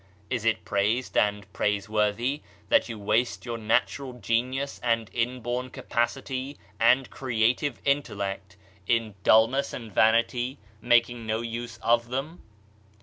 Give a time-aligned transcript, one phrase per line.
[0.31, 7.07] Is it praised and praiseworthy that you waste your natural genius and inborn capacity and
[7.11, 12.41] creative intellect in dullness and vanity, making no use of them?